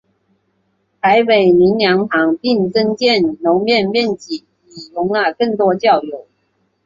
[0.99, 6.25] 台北灵粮堂并增建楼面面积以容纳更多教友。